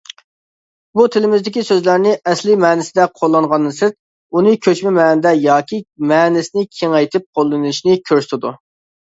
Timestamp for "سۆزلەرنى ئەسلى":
1.67-2.55